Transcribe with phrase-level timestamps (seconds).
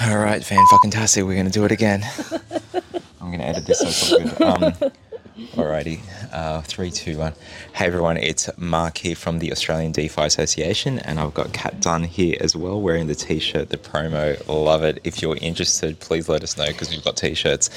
[0.00, 1.24] All right, fan fucking tastic.
[1.24, 2.04] We're gonna do it again.
[3.20, 4.82] I'm gonna edit this so it's all good.
[4.82, 4.92] Um,
[5.38, 6.00] alrighty,
[6.32, 7.32] uh, three, two, one.
[7.72, 12.04] Hey everyone, it's Mark here from the Australian DeFi Association, and I've got Kat Dunn
[12.04, 14.42] here as well, wearing the t-shirt, the promo.
[14.48, 15.00] Love it.
[15.04, 17.70] If you're interested, please let us know because we've got t-shirts.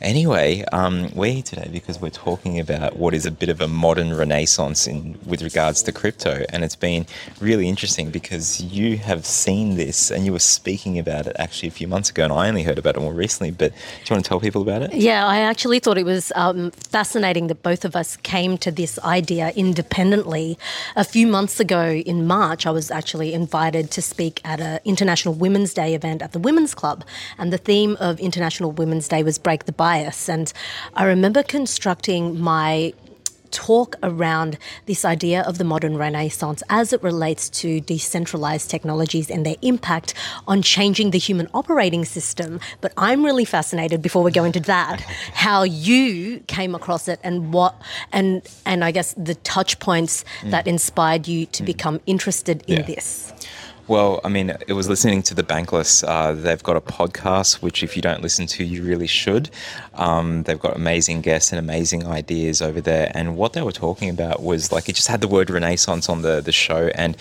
[0.00, 3.66] Anyway, um, we're here today because we're talking about what is a bit of a
[3.66, 7.04] modern renaissance in with regards to crypto, and it's been
[7.40, 11.72] really interesting because you have seen this and you were speaking about it actually a
[11.72, 13.50] few months ago, and I only heard about it more recently.
[13.50, 14.94] But do you want to tell people about it?
[14.94, 18.98] Yeah, I actually thought it was um, fascinating that both of us came to this
[19.00, 20.58] idea independently.
[20.96, 25.34] A few months ago in March, I was actually invited to speak at an International
[25.34, 27.04] Women's Day event at the Women's Club,
[27.38, 30.28] and the theme of International Women's Day was Break the Bias.
[30.28, 30.52] And
[30.94, 32.92] I remember constructing my
[33.50, 39.44] talk around this idea of the modern renaissance as it relates to decentralized technologies and
[39.44, 40.14] their impact
[40.46, 42.60] on changing the human operating system.
[42.80, 45.00] But I'm really fascinated before we go into that,
[45.34, 47.74] how you came across it and what
[48.12, 50.50] and and I guess the touch points mm.
[50.50, 51.66] that inspired you to mm.
[51.66, 52.86] become interested in Yeah.
[52.86, 53.32] this.
[53.88, 56.06] Well, I mean, it was listening to the Bankless.
[56.06, 59.48] Uh, they've got a podcast, which if you don't listen to, you really should.
[59.94, 63.10] Um, they've got amazing guests and amazing ideas over there.
[63.14, 66.20] And what they were talking about was like it just had the word Renaissance on
[66.20, 67.16] the the show, and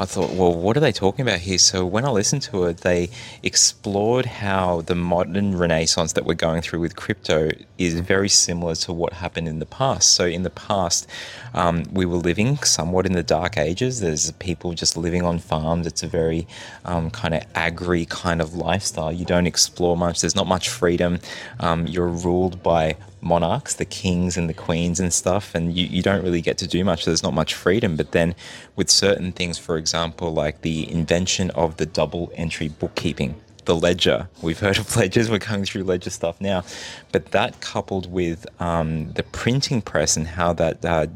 [0.00, 1.58] I thought, well, what are they talking about here?
[1.58, 3.10] So when I listened to it, they
[3.42, 8.94] explored how the modern Renaissance that we're going through with crypto is very similar to
[8.94, 10.12] what happened in the past.
[10.12, 11.06] So in the past,
[11.52, 14.00] um, we were living somewhat in the dark ages.
[14.00, 15.86] There's people just living on farms.
[15.86, 16.46] It's a very
[16.86, 19.12] um, kind of agri kind of lifestyle.
[19.12, 20.22] You don't explore much.
[20.22, 21.20] There's not much freedom.
[21.58, 26.02] Um, you're ruled by monarchs, the kings and the queens and stuff, and you, you
[26.02, 27.04] don't really get to do much.
[27.04, 27.96] There's not much freedom.
[27.96, 28.34] But then
[28.76, 33.40] with certain things, for example, like the invention of the double entry bookkeeping,
[33.70, 34.28] the ledger.
[34.42, 35.30] We've heard of ledgers.
[35.30, 36.64] We're going through ledger stuff now,
[37.12, 41.06] but that coupled with um, the printing press and how that uh,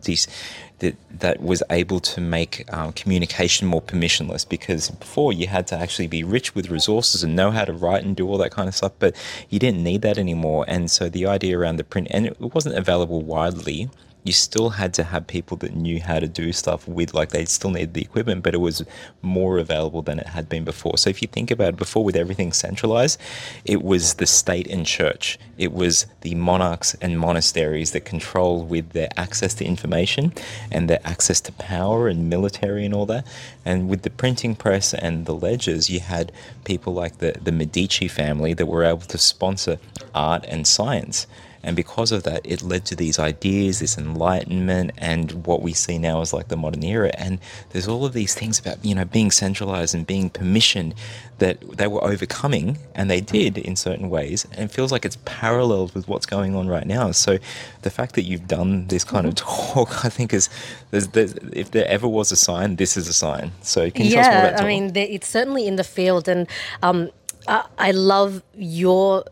[0.78, 4.48] that that was able to make um, communication more permissionless.
[4.48, 8.04] Because before you had to actually be rich with resources and know how to write
[8.04, 9.16] and do all that kind of stuff, but
[9.50, 10.64] you didn't need that anymore.
[10.68, 13.90] And so the idea around the print and it wasn't available widely
[14.24, 17.44] you still had to have people that knew how to do stuff with like they
[17.44, 18.82] still needed the equipment but it was
[19.22, 20.98] more available than it had been before.
[20.98, 23.20] So if you think about it before with everything centralized
[23.64, 25.38] it was the state and church.
[25.58, 30.32] It was the monarchs and monasteries that controlled with their access to information
[30.70, 33.26] and their access to power and military and all that.
[33.64, 36.32] And with the printing press and the ledgers you had
[36.64, 39.78] people like the, the medici family that were able to sponsor
[40.14, 41.26] art and science
[41.64, 45.98] and because of that, it led to these ideas, this enlightenment, and what we see
[45.98, 47.10] now as like the modern era.
[47.16, 50.92] And there's all of these things about, you know, being centralized and being permissioned
[51.38, 54.46] that they were overcoming, and they did in certain ways.
[54.52, 57.10] And it feels like it's paralleled with what's going on right now.
[57.10, 57.38] So
[57.82, 60.48] the fact that you've done this kind of talk, I think, is
[60.90, 63.52] there's, there's, if there ever was a sign, this is a sign.
[63.62, 64.64] So can you tell us more about yeah.
[64.64, 66.46] I mean, it's certainly in the field, and
[66.82, 67.10] um,
[67.48, 69.24] I, I love your.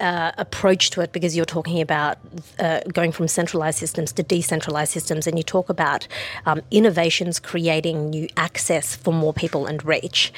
[0.00, 2.16] Uh, approach to it because you're talking about
[2.58, 6.08] uh, going from centralized systems to decentralized systems, and you talk about
[6.46, 10.32] um, innovations creating new access for more people and reach.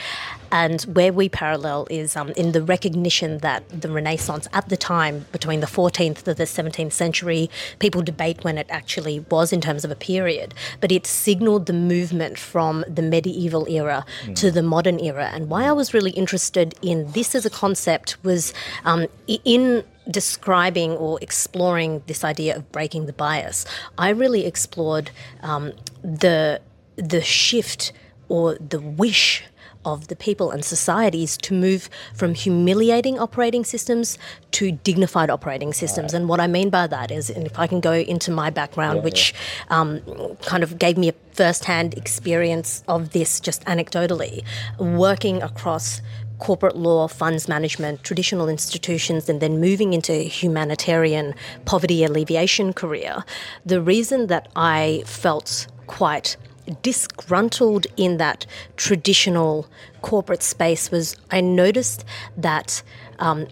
[0.53, 5.25] And where we parallel is um, in the recognition that the Renaissance at the time,
[5.33, 9.83] between the 14th to the 17th century, people debate when it actually was in terms
[9.83, 14.05] of a period, but it signaled the movement from the medieval era
[14.35, 15.31] to the modern era.
[15.33, 18.53] And why I was really interested in this as a concept was
[18.85, 23.65] um, in describing or exploring this idea of breaking the bias.
[23.97, 25.11] I really explored
[25.43, 26.61] um, the
[26.97, 27.93] the shift
[28.29, 29.45] or the wish
[29.85, 34.19] of the people and societies to move from humiliating operating systems
[34.53, 36.15] to dignified operating systems.
[36.15, 39.03] And what I mean by that is, and if I can go into my background,
[39.03, 39.35] which
[39.69, 40.01] um,
[40.43, 44.45] kind of gave me a first-hand experience of this just anecdotally,
[44.79, 46.01] working across
[46.39, 53.25] corporate law, funds management, traditional institutions, and then moving into a humanitarian poverty alleviation career,
[53.65, 56.37] the reason that I felt quite
[56.83, 59.67] disgruntled in that traditional
[60.03, 62.05] corporate space was I noticed
[62.37, 62.83] that
[63.19, 63.49] um,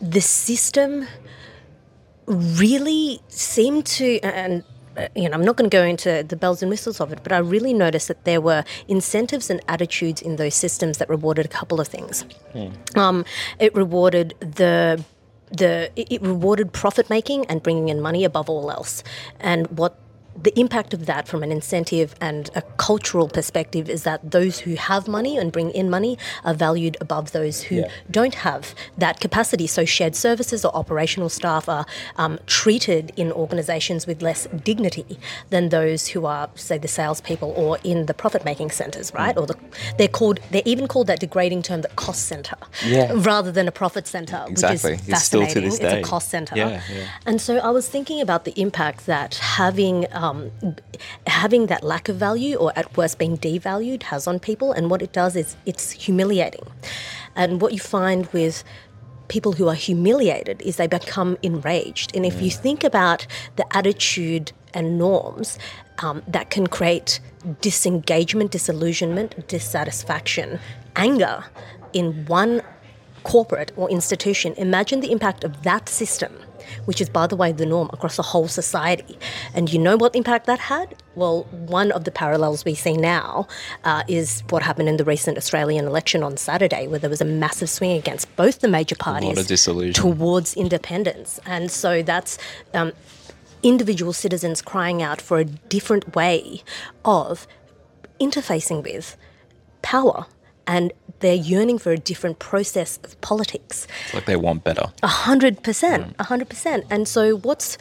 [0.00, 1.06] the system
[2.26, 4.64] really seemed to and
[4.96, 7.20] uh, you know, I'm not going to go into the bells and whistles of it,
[7.22, 11.46] but I really noticed that there were incentives and attitudes in those systems that rewarded
[11.46, 12.26] a couple of things.
[12.94, 13.24] Um,
[13.58, 15.02] it rewarded the
[15.50, 19.02] the it rewarded profit making and bringing in money above all else.
[19.40, 19.98] And what
[20.40, 24.74] the impact of that from an incentive and a cultural perspective is that those who
[24.74, 27.88] have money and bring in money are valued above those who Yeah.
[28.10, 29.66] don't have that capacity.
[29.66, 31.86] So shared services or operational staff are
[32.16, 35.18] um, treated in organisations with less dignity
[35.50, 39.36] than those who are, say, the salespeople or in the profit-making centres, right?
[39.36, 39.56] Or the,
[39.98, 42.56] they're called they're even called that degrading term, the cost centre,
[42.86, 43.12] Yeah.
[43.14, 44.92] rather than a profit centre, Exactly.
[44.92, 45.70] which is It's still to fascinating.
[45.70, 46.00] this It's day.
[46.00, 46.56] a cost centre.
[46.56, 47.04] Yeah, yeah.
[47.26, 50.21] And so I was thinking about the impact that having um,
[51.26, 54.72] having that lack of value, or at worst being devalued, has on people.
[54.72, 56.66] And what it does is it's humiliating.
[57.34, 58.64] And what you find with
[59.28, 62.14] people who are humiliated is they become enraged.
[62.14, 63.26] And if you think about
[63.56, 65.58] the attitude and norms
[66.02, 67.20] um, that can create
[67.60, 70.58] disengagement, disillusionment, dissatisfaction,
[70.96, 71.44] anger
[71.92, 72.62] in one
[73.22, 76.32] corporate or institution, imagine the impact of that system,
[76.84, 79.18] which is, by the way, the norm across the whole society.
[79.54, 80.94] And you know what impact that had?
[81.14, 83.46] Well, one of the parallels we see now
[83.84, 87.26] uh, is what happened in the recent Australian election on Saturday, where there was a
[87.26, 89.34] massive swing against both the major parties
[89.94, 91.40] towards independents.
[91.46, 92.38] And so that's.
[92.74, 92.92] Um,
[93.64, 96.64] individual citizens crying out for a different way
[97.04, 97.46] of
[98.20, 99.16] interfacing with
[99.82, 100.26] power
[100.66, 100.92] and
[101.22, 103.86] they're yearning for a different process of politics.
[104.04, 104.92] It's like they want better.
[105.02, 106.84] A hundred percent, a hundred percent.
[106.90, 107.78] And so, what's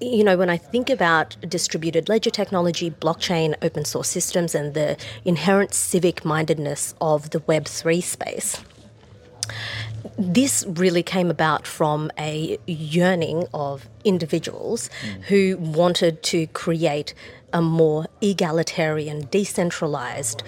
[0.00, 4.96] you know, when I think about distributed ledger technology, blockchain, open source systems, and the
[5.24, 8.62] inherent civic mindedness of the Web three space,
[10.18, 15.22] this really came about from a yearning of individuals mm.
[15.24, 17.14] who wanted to create
[17.52, 20.42] a more egalitarian, decentralized,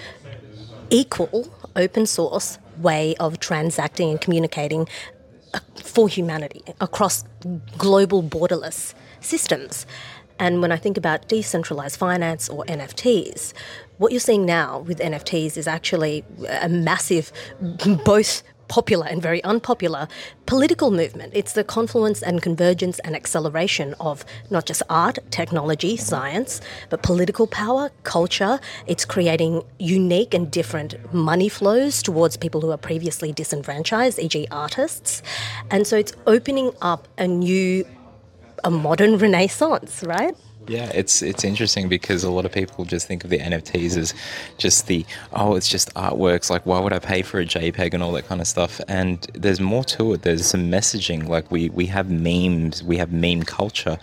[0.91, 4.88] equal, open source way of transacting and communicating
[5.53, 7.25] uh, for humanity across
[7.79, 9.87] global borderless systems.
[10.38, 13.53] And when I think about decentralized finance or NFTs,
[13.99, 16.25] what you're seeing now with NFTs is actually
[16.61, 17.32] a massive,
[18.05, 20.08] both popular and very unpopular
[20.46, 21.32] political movement.
[21.34, 27.46] It's the confluence and convergence and acceleration of not just art, technology, science, but political
[27.46, 28.61] power, culture.
[28.87, 35.22] It's creating unique and different money flows towards people who are previously disenfranchised, e.g., artists.
[35.70, 37.87] And so it's opening up a new,
[38.62, 40.37] a modern renaissance, right?
[40.66, 44.14] Yeah, it's it's interesting because a lot of people just think of the NFTs as
[44.56, 46.49] just the oh, it's just artworks.
[46.49, 48.81] Like, why would I pay for a JPEG and all that kind of stuff?
[48.88, 50.22] And there's more to it.
[50.22, 51.28] There's some messaging.
[51.28, 53.99] Like we we have memes, we have meme culture,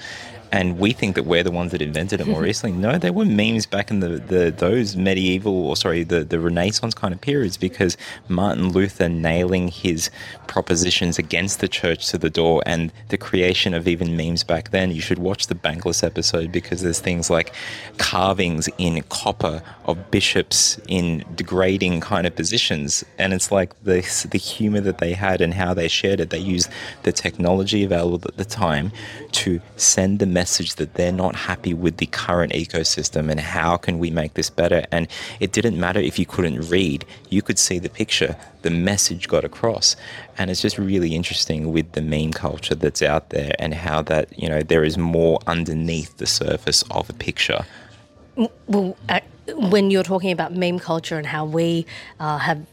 [0.51, 2.43] and we think that we're the ones that invented it more mm-hmm.
[2.43, 2.77] recently.
[2.77, 6.93] No, there were memes back in the, the those medieval or sorry the the Renaissance
[6.93, 7.95] kind of periods because
[8.27, 10.09] Martin Luther nailing his
[10.47, 14.91] propositions against the church to the door and the creation of even memes back then.
[14.91, 17.53] You should watch the Bankless episode because there's things like
[17.97, 24.37] carvings in copper of bishops in degrading kind of positions, and it's like the the
[24.37, 26.29] humor that they had and how they shared it.
[26.29, 26.69] They used
[27.03, 28.91] the technology available at the time
[29.31, 33.99] to send the message that they're not happy with the current ecosystem and how can
[33.99, 34.85] we make this better.
[34.91, 35.07] And
[35.39, 38.35] it didn't matter if you couldn't read; you could see the picture.
[38.61, 39.95] The message got across,
[40.37, 44.27] and it's just really interesting with the meme culture that's out there and how that
[44.37, 47.65] you know there is more underneath the surface of a picture.
[48.67, 49.19] Well, uh,
[49.55, 51.85] when you're talking about meme culture and how we
[52.19, 52.65] uh, have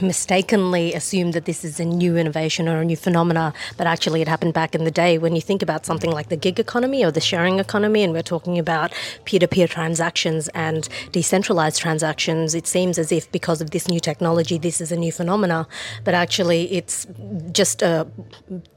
[0.00, 4.28] mistakenly assume that this is a new innovation or a new phenomena, but actually it
[4.28, 7.10] happened back in the day when you think about something like the gig economy or
[7.10, 8.92] the sharing economy, and we're talking about
[9.24, 14.00] peer to peer transactions and decentralized transactions, it seems as if because of this new
[14.00, 15.66] technology, this is a new phenomena,
[16.04, 17.06] but actually it's
[17.52, 18.06] just a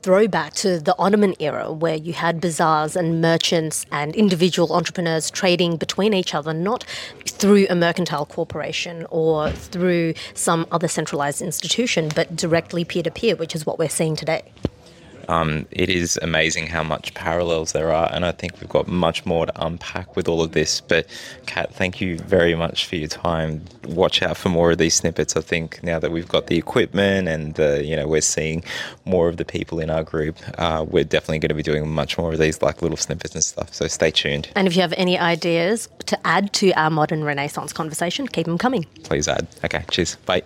[0.01, 5.77] throwback to the Ottoman era where you had bazaars and merchants and individual entrepreneurs trading
[5.77, 6.83] between each other, not
[7.25, 13.36] through a mercantile corporation or through some other centralized institution, but directly peer to peer,
[13.36, 14.51] which is what we're seeing today.
[15.30, 19.46] It is amazing how much parallels there are, and I think we've got much more
[19.46, 20.82] to unpack with all of this.
[20.82, 21.08] But
[21.46, 23.63] Kat, thank you very much for your time.
[23.86, 25.36] Watch out for more of these snippets.
[25.36, 28.63] I think now that we've got the equipment and uh, you know we're seeing
[29.06, 32.18] more of the people in our group, uh, we're definitely going to be doing much
[32.18, 33.74] more of these like little snippets and stuff.
[33.74, 34.50] So stay tuned.
[34.56, 38.58] And if you have any ideas to add to our modern Renaissance conversation, keep them
[38.58, 38.86] coming.
[39.03, 39.48] Please add.
[39.63, 40.15] Okay, cheers.
[40.18, 40.44] Bye.